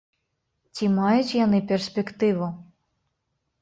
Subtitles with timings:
[0.77, 2.53] Ці маюць яны перспектыву?